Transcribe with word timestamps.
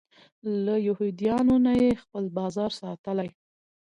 له 0.65 0.75
یهودیانو 0.87 1.55
نه 1.65 1.73
یې 1.81 1.89
خپل 2.03 2.23
بازار 2.37 2.71
ساتلی. 2.81 3.29